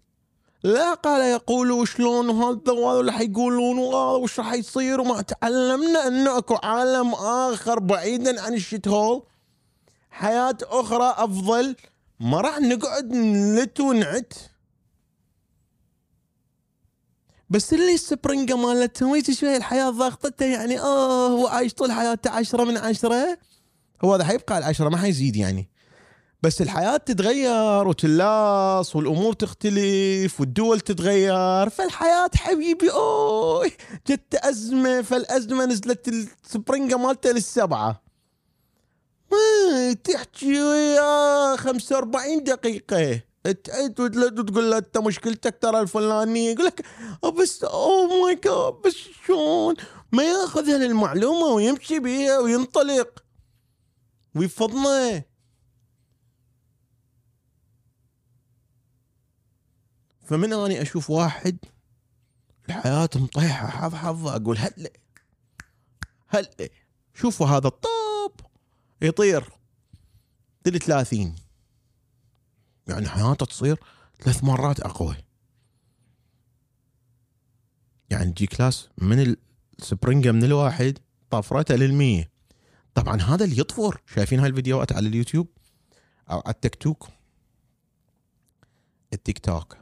لا 0.64 0.94
قال 0.94 1.22
يقولوا 1.22 1.86
شلون 1.86 2.30
وهذا 2.30 2.72
وهذا 2.72 3.00
اللي 3.00 3.12
حيقولون 3.12 3.78
وهذا 3.78 4.18
وش 4.24 4.40
راح 4.40 4.54
يصير؟ 4.54 5.02
وما 5.02 5.22
تعلمنا 5.22 6.08
إنه 6.08 6.38
أكو 6.38 6.56
عالم 6.64 7.14
آخر 7.14 7.80
بعيدا 7.80 8.42
عن 8.42 8.54
الشت 8.54 8.88
هول. 8.88 9.24
حياة 10.12 10.58
أخرى 10.64 11.14
أفضل. 11.18 11.76
ما 12.20 12.42
راح 12.42 12.60
نقعد 12.60 13.06
نلت 13.14 13.80
ونعت 13.80 14.34
بس 17.50 17.74
اللي 17.74 17.94
السبرنجة 17.94 18.56
مالتهم 18.56 19.24
شوي 19.24 19.58
الحياة 19.58 19.90
ضاغطته 19.90 20.46
يعني 20.46 20.80
آه 20.80 21.28
هو 21.28 21.48
عايش 21.48 21.74
طول 21.74 21.92
حياته 21.92 22.30
عشرة 22.30 22.64
من 22.64 22.78
عشرة. 22.78 23.38
هو 24.04 24.14
هذا 24.14 24.24
حيبقى 24.24 24.56
على 24.56 24.64
العشرة 24.64 24.90
ما 24.90 24.98
حيزيد 24.98 25.36
يعني. 25.36 25.70
بس 26.44 26.62
الحياة 26.62 26.98
تتغير 26.98 27.88
وتلاص 27.88 28.96
والأمور 28.96 29.34
تختلف 29.34 30.40
والدول 30.40 30.80
تتغير 30.80 31.70
فالحياة 31.70 32.30
حبيبي 32.36 32.92
أوه 32.92 33.72
جت 34.08 34.36
أزمة 34.36 35.02
فالأزمة 35.02 35.66
نزلت 35.66 36.08
السبرنجة 36.08 36.98
مالته 36.98 37.32
للسبعة. 37.32 38.04
ما 39.32 39.94
تحكي 39.94 40.54
يا 40.96 41.56
45 41.56 42.44
دقيقة. 42.44 43.22
تعيد 43.64 44.00
وتقول 44.00 44.72
له 44.72 44.78
أنت 44.78 44.98
مشكلتك 44.98 45.58
ترى 45.62 45.80
الفلانية. 45.82 46.52
يقول 46.52 46.66
لك 46.66 46.86
بس 47.42 47.64
أوه 47.64 48.24
ماي 48.24 48.36
جاد 48.36 48.74
بس 48.86 48.96
شلون؟ 49.28 49.76
ما 50.12 50.24
ياخذ 50.24 50.70
هالمعلومة 50.70 51.46
ويمشي 51.46 52.00
بيها 52.00 52.40
وينطلق. 52.40 53.24
ويفضنا. 54.36 55.31
فمن 60.32 60.54
أني 60.54 60.82
أشوف 60.82 61.10
واحد 61.10 61.58
الحياة 62.70 63.10
مطيحة 63.16 63.68
حظ 63.68 63.96
حظ 63.96 64.28
أقول 64.28 64.58
هلا 64.58 64.92
هلا 66.28 66.70
شوفوا 67.14 67.48
هذا 67.48 67.68
الطوب 67.68 68.40
يطير 69.02 69.50
تل 70.64 70.80
30 70.80 71.36
يعني 72.88 73.10
حياته 73.10 73.46
تصير 73.46 73.80
ثلاث 74.20 74.44
مرات 74.44 74.80
أقوى. 74.80 75.16
يعني 78.10 78.32
G-Class 78.32 78.90
من 78.98 79.36
السبرنجة 79.80 80.32
من 80.32 80.44
الواحد 80.44 81.00
طفرته 81.30 81.76
للمية. 81.76 82.32
طبعا 82.94 83.22
هذا 83.22 83.46
اللي 83.46 83.60
يطفر. 83.60 84.02
شايفين 84.16 84.40
هاي 84.40 84.50
الفيديوهات 84.50 84.92
على 84.92 85.08
اليوتيوب 85.08 85.48
أو 86.30 86.40
على 86.40 86.54
التيك 86.54 86.76
توك؟ 86.76 87.10
التيك 89.14 89.40
توك. 89.40 89.82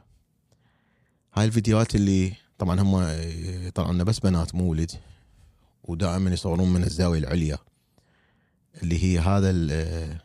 هاي 1.34 1.44
الفيديوهات 1.44 1.94
اللي 1.94 2.32
طبعا 2.58 2.80
هم 2.80 3.02
يطلعون 3.66 4.04
بس 4.04 4.18
بنات 4.18 4.54
مو 4.54 4.70
ولد 4.70 4.90
ودائما 5.84 6.30
يصورون 6.30 6.72
من 6.72 6.82
الزاوية 6.84 7.18
العليا 7.18 7.58
اللي 8.82 9.04
هي 9.04 9.18
هذا 9.18 9.50
البلنج 9.50 10.20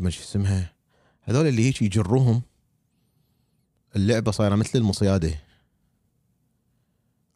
ما 0.00 0.08
اسمها. 0.08 0.72
هذول 1.22 1.46
اللي 1.46 1.64
هيك 1.68 1.82
يجروهم 1.82 2.42
اللعبة 3.96 4.30
صايرة 4.30 4.54
مثل 4.54 4.78
المصيادة. 4.78 5.34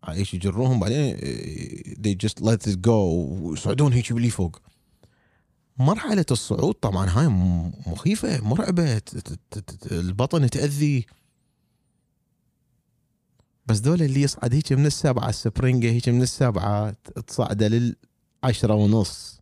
إيش 0.08 0.34
يجروهم 0.34 0.80
بعدين 0.80 1.16
they 2.04 2.16
just 2.26 2.44
let 2.44 2.66
it 2.72 2.76
go 2.86 2.88
ويصعدون 2.88 3.92
هيك 3.92 4.12
بلي 4.12 4.30
فوق. 4.30 4.60
مرحلة 5.78 6.26
الصعود 6.30 6.74
طبعا 6.74 7.08
هاي 7.10 7.28
م- 7.28 7.72
مخيفة 7.86 8.40
مرعبة 8.44 8.98
ت- 8.98 9.16
ت- 9.18 9.38
ت- 9.50 9.58
ت- 9.58 9.92
البطن 9.92 10.50
تأذي. 10.50 11.06
بس 13.66 13.78
دول 13.78 14.02
اللي 14.02 14.22
يصعد 14.22 14.54
هيك 14.54 14.72
من 14.72 14.86
السبعة 14.86 15.28
السبرينجة 15.28 15.90
هيك 15.90 16.08
من 16.08 16.22
السبعة 16.22 16.94
تصعده 17.26 17.68
للعشرة 17.68 18.74
ونص 18.74 19.40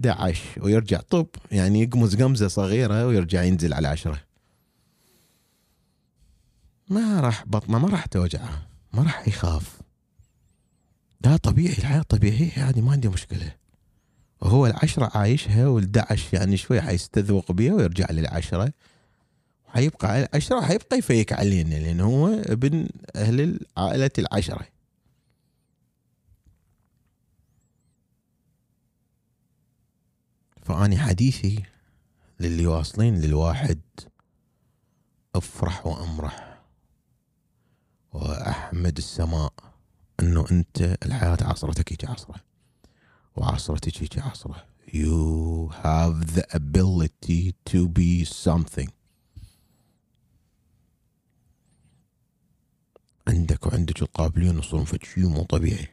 11 0.00 0.40
ويرجع. 0.60 1.00
طب 1.00 1.26
يعني 1.50 1.82
يقمز 1.82 2.22
قمزة 2.22 2.48
صغيرة 2.48 3.06
ويرجع 3.06 3.42
ينزل 3.42 3.74
على 3.74 3.88
عشرة. 3.88 4.18
ما 6.88 7.20
راح 7.20 7.44
بطنه 7.46 7.78
ما 7.78 7.88
راح 7.88 8.06
توجعه 8.06 8.68
ما 8.92 9.02
راح 9.02 9.28
يخاف. 9.28 9.80
لا 11.24 11.36
طبيعي 11.36 11.78
الحياة 11.78 12.02
طبيعية 12.02 12.58
يعني 12.58 12.82
ما 12.82 12.92
عندي 12.92 13.08
مشكلة. 13.08 13.54
وهو 14.40 14.66
العشرة 14.66 15.10
عايشها 15.14 15.66
والدعش 15.66 16.32
يعني 16.32 16.56
شوي 16.56 16.80
حيستذوق 16.80 17.52
بيها 17.52 17.74
ويرجع 17.74 18.06
للعشرة. 18.10 18.72
حيبقى 19.72 20.08
على 20.08 20.28
العشرة 20.32 20.58
وحيبقى 20.58 20.98
يفيك 20.98 21.32
علينا 21.32 21.74
لأن 21.74 22.00
هو 22.00 22.28
ابن 22.28 22.88
أهل 23.16 23.60
عائلة 23.76 24.10
العشرة. 24.18 24.66
فأني 30.62 30.98
حديثي 30.98 31.62
للي 32.40 32.66
واصلين 32.66 33.20
للواحد 33.20 33.80
أفرح 35.34 35.86
وأمرح. 35.86 36.62
وأحمد 38.12 38.96
السماء 38.96 39.52
إنه 40.20 40.46
أنت 40.50 40.96
الحياة 41.04 41.38
عصرتك 41.40 41.92
هيك 41.92 42.04
عصرة. 42.04 42.40
وعصرتك 43.36 44.02
هيك 44.02 44.18
عصرة. 44.18 44.66
You 44.88 45.70
have 45.82 46.34
the 46.34 46.44
ability 46.52 47.54
to 47.64 47.88
be 47.88 48.24
something. 48.24 48.90
عندك 53.28 53.66
وعندك 53.66 54.02
القابلين 54.02 54.58
يصيرون 54.58 54.84
فد 54.84 55.04
شيء 55.04 55.28
مو 55.28 55.42
طبيعي. 55.42 55.88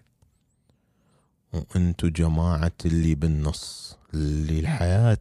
وانتو 1.54 2.08
جماعة 2.08 2.72
اللي 2.86 3.16
بالنص 3.16 3.98
اللي 4.14 4.60
الحياة 4.60 5.18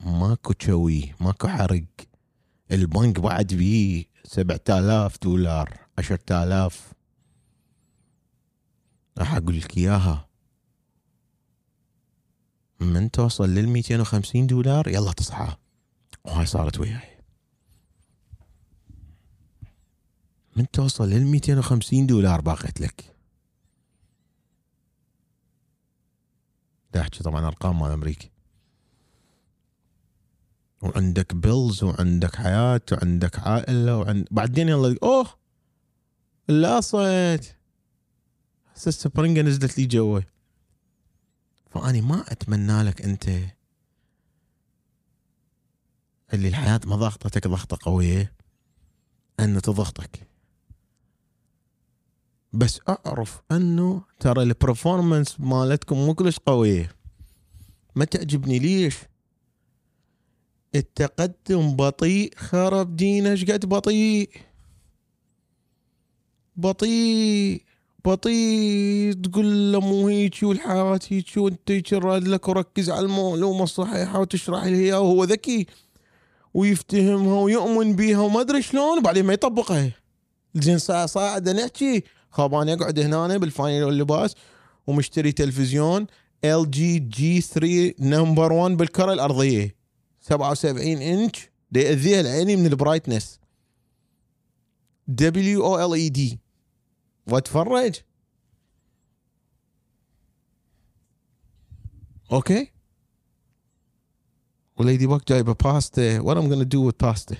ماكو 0.00 0.54
شوي 0.58 1.14
ماكو 1.20 1.48
حرق. 1.48 1.84
البنك 2.72 3.20
بعد 3.20 3.46
بيه 3.46 4.04
سبعة 4.24 4.60
آلاف 4.68 5.18
دولار 5.22 5.80
عشرة 5.98 6.44
آلاف. 6.44 6.92
راح 9.18 9.34
أقول 9.34 9.58
لك 9.58 9.78
إياها. 9.78 10.28
من 12.80 13.10
توصل 13.10 13.48
لل 13.48 13.68
250 13.68 14.46
دولار 14.46 14.88
يلا 14.88 15.12
تصحى. 15.12 15.56
وهاي 16.24 16.46
صارت 16.46 16.78
وياي. 16.78 17.15
من 20.56 20.70
توصل 20.70 21.10
لل 21.10 21.26
250 21.26 22.06
دولار 22.06 22.40
باقيت 22.40 22.80
لك. 22.80 23.16
أحكي 26.96 27.22
طبعا 27.22 27.46
أرقام 27.46 27.80
مال 27.80 27.90
أمريكا. 27.90 28.28
وعندك 30.82 31.34
بيلز 31.34 31.84
وعندك 31.84 32.36
حياة 32.36 32.80
وعندك 32.92 33.38
عائلة 33.38 33.98
وعند 33.98 34.28
بعدين 34.30 34.68
يلا 34.68 34.96
أوه! 35.02 35.26
اللاصت 36.50 37.56
هسه 38.74 38.88
السبرنجة 38.88 39.42
نزلت 39.42 39.78
لي 39.78 39.86
جوا 39.86 40.20
فأني 41.70 42.00
ما 42.00 42.32
أتمنى 42.32 42.82
لك 42.82 43.02
أنت 43.02 43.28
اللي 46.34 46.48
الحياة 46.48 46.80
ما 46.86 46.96
ضغطتك 46.96 47.48
ضغطة 47.48 47.78
قوية 47.82 48.32
أن 49.40 49.62
تضغطك. 49.62 50.35
بس 52.52 52.80
أعرف 52.88 53.42
أنه 53.52 54.02
ترى 54.20 54.42
البرفورمانس 54.42 55.40
مالتكم 55.40 55.96
مو 55.96 56.14
كلش 56.14 56.38
قويه 56.46 56.92
ما 57.96 58.04
تعجبني 58.04 58.58
ليش؟ 58.58 58.96
التقدم 60.74 61.76
بطيء. 61.76 62.32
خرب 62.36 62.96
دينا 62.96 63.30
إيش 63.30 63.44
قد 63.44 63.66
بطيء؟ 63.66 64.30
بطيء. 66.56 67.62
بطيء. 68.04 69.12
تقول 69.12 69.72
له 69.72 69.80
مو 69.80 70.08
هيك 70.08 70.34
والحياة 70.42 71.00
هيك 71.10 71.36
وأنت 71.36 71.94
راد 71.94 72.28
لك 72.28 72.48
وركز 72.48 72.90
على 72.90 73.06
المعلومة 73.06 73.62
الصحيحة 73.62 74.20
وتشرح 74.20 74.64
لي 74.64 74.76
إياها 74.76 74.98
وهو 74.98 75.24
ذكي 75.24 75.66
ويفتهمها 76.54 77.40
ويؤمن 77.40 77.96
بيها 77.96 78.20
وما 78.20 78.40
أدري 78.40 78.62
شلون. 78.62 78.98
وبعدين 78.98 79.24
ما 79.24 79.32
يطبقها. 79.32 79.92
زين 80.54 80.78
ساعة 80.78 81.06
صاعدة 81.06 81.52
نحكي 82.36 82.42
خابان 82.42 82.68
يقعد 82.68 82.98
هنا 82.98 83.36
بال 83.36 83.50
final 83.50 83.84
واللباس 83.84 84.34
ومشتري 84.86 85.32
تلفزيون 85.32 86.06
LG 86.44 86.70
G3 86.70 87.40
number 87.40 88.52
1 88.52 88.76
بالكرة 88.76 89.12
الأرضية. 89.12 89.76
77 90.20 91.02
إنش. 91.02 91.50
يأذيها 91.72 92.20
العيني 92.20 92.56
من 92.56 92.66
ال 92.66 92.72
brightness. 92.72 93.40
W 95.08 95.64
OLED 95.64 96.40
وأتفرج. 97.26 97.94
أوكي. 102.32 102.72
وليدي 104.76 105.06
باك 105.06 105.28
جايبة 105.28 105.52
باستا 105.52 106.20
what 106.20 106.36
I'm 106.36 106.48
gonna 106.50 106.64
do 106.64 106.80
with 106.80 106.98
pasta? 106.98 107.36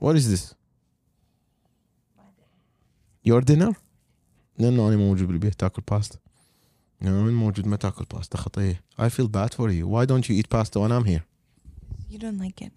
What 0.00 0.16
is 0.16 0.28
this? 0.30 0.57
your 3.27 3.41
dinner 3.41 3.73
لانه 4.59 4.87
انا 4.87 4.95
موجود 4.97 5.27
بالبيت 5.27 5.53
تاكل 5.59 5.81
باستا 5.91 6.17
لانه 7.01 7.23
من 7.23 7.33
موجود 7.33 7.67
ما 7.67 7.75
تاكل 7.75 8.05
باستا 8.13 8.37
خطيه 8.37 8.83
I 9.01 9.05
feel 9.09 9.27
bad 9.27 9.49
for 9.53 9.69
you 9.69 9.87
why 9.87 10.05
don't 10.05 10.29
you 10.29 10.35
eat 10.41 10.49
pasta 10.49 10.79
when 10.79 10.91
I'm 10.91 11.05
here 11.05 11.23
You 12.11 12.17
don't 12.19 12.39
like 12.45 12.65
it. 12.65 12.71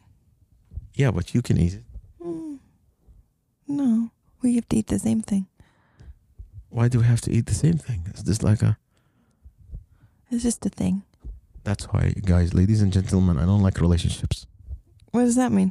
yeah 1.01 1.11
but 1.17 1.27
you 1.35 1.43
can 1.43 1.59
eat 1.59 1.73
it 1.75 1.85
Mm. 2.25 2.59
No, 3.79 3.89
we 4.43 4.49
have 4.57 4.69
to 4.71 4.77
eat 4.81 4.89
the 4.95 4.99
same 5.09 5.21
thing. 5.31 5.45
why 6.77 6.87
do 6.93 6.97
we 7.03 7.07
have 7.13 7.23
to 7.27 7.31
eat 7.37 7.47
the 7.53 7.59
same 7.65 7.79
thing 7.87 8.01
is 8.15 8.23
this 8.29 8.41
like 8.49 8.63
a 8.71 8.73
It's 10.31 10.43
just 10.49 10.61
a 10.71 10.73
thing. 10.81 10.97
that's 11.69 11.85
why 11.93 12.03
guys 12.33 12.49
ladies 12.61 12.81
and 12.85 12.91
gentlemen 12.99 13.35
I 13.43 13.45
don't 13.51 13.65
like 13.69 13.77
relationships 13.87 14.39
What 15.13 15.23
does 15.29 15.37
that 15.43 15.53
mean? 15.59 15.71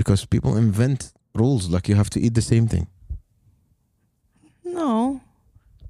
because 0.00 0.20
people 0.34 0.52
invent 0.66 1.00
rules 1.42 1.62
like 1.74 1.84
you 1.90 1.96
have 2.02 2.10
to 2.14 2.20
eat 2.24 2.34
the 2.40 2.46
same 2.52 2.66
thing 2.72 2.86
No, 4.78 5.20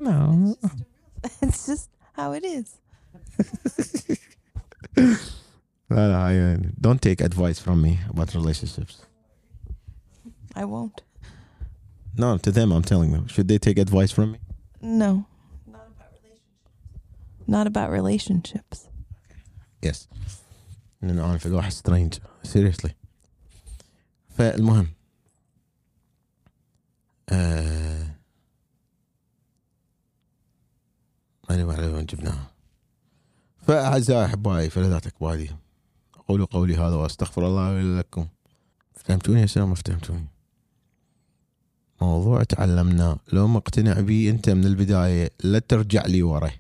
no 0.01 0.57
it's 1.43 1.67
just 1.67 1.89
how 2.13 2.33
it 2.33 2.45
is. 2.45 2.69
لا 5.91 6.09
لا 6.09 6.27
I, 6.29 6.57
uh, 6.57 6.71
don't 6.81 7.01
take 7.03 7.21
advice 7.21 7.59
from 7.59 7.83
me 7.83 7.99
about 8.11 8.35
relationships 8.35 8.95
I 10.57 10.65
won't. 10.65 11.03
no 12.17 12.39
to 12.39 12.51
them 12.53 12.73
I'm 12.73 12.83
telling 12.93 13.11
them 13.13 13.27
should 13.29 13.49
they 13.49 13.59
take 13.59 13.79
advice 13.79 14.13
from 14.13 14.29
me 14.33 14.39
No. 14.83 15.13
Not 15.77 15.87
about 15.95 16.11
relationships. 16.19 17.49
Not 17.55 17.67
about 17.67 17.91
relationships. 18.01 18.79
يس 19.83 20.09
لانه 21.03 21.25
انا 21.31 21.39
في 21.39 21.47
الواحد 21.47 21.73
سترينج 21.73 22.15
سيريسلي 22.43 22.95
فالمهم 24.39 24.89
آه 27.29 28.08
ماني 31.50 31.64
معلم 31.64 31.94
وين 31.94 32.06
جبناها. 32.06 32.52
فأعزائي 33.58 34.26
أحبائي 34.26 34.70
فلذات 34.70 35.08
اكبادي 35.08 35.52
أقول 36.16 36.46
قولي 36.46 36.76
هذا 36.76 36.96
وأستغفر 36.96 37.48
الله 37.48 37.82
لي 37.82 38.00
لكم 38.00 38.28
فهمتوني 38.94 39.42
يا 39.42 39.66
ما 39.66 39.76
فهمتوني 39.76 40.28
موضوع 42.02 42.44
تعلمناه 42.44 43.18
لو 43.34 43.48
مقتنع 43.48 44.00
بيه 44.00 44.32
أنت 44.32 44.50
من 44.50 44.66
البداية 44.66 45.30
لا 45.44 45.60
ترجع 45.60 46.06
لي 46.06 46.24
ورا 46.24 46.52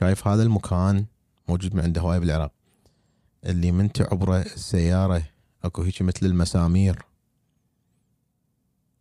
شايف 0.00 0.28
هذا 0.28 0.42
المكان 0.42 1.04
موجود 1.48 1.74
من 1.74 1.82
عنده 1.82 2.00
هواي 2.00 2.20
بالعراق. 2.20 2.52
اللي 3.46 3.72
من 3.72 3.92
تعبره 3.92 4.42
السيارة 4.42 5.22
أكو 5.64 5.82
هيك 5.82 6.02
مثل 6.02 6.26
المسامير. 6.26 7.04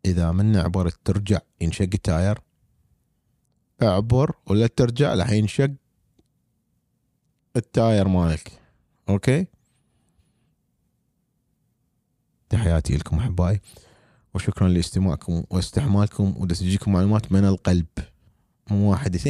إذا 0.06 0.32
من 0.32 0.58
عبرت 0.58 1.00
ترجع 1.06 1.40
ينشق 1.62 1.90
التاير. 1.94 2.40
أعبر 3.84 4.36
ولا 4.48 4.68
ترجع 4.68 5.14
راح 5.14 5.32
ينشق 5.32 5.72
التاير 7.56 8.08
مالك. 8.08 8.52
أوكي؟ 9.10 9.46
تحياتي 12.50 12.98
لكم 12.98 13.18
أحبائي 13.18 13.60
وشكرا 14.34 14.68
لاستماعكم 14.68 15.44
واستحمالكم 15.50 16.34
ودسجيكم 16.38 16.94
معلومات 16.94 17.32
من 17.32 17.46
القلب. 17.46 17.88
مو 18.72 18.92
واحد. 18.92 19.16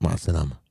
مع 0.00 0.14
السلامة. 0.14 0.69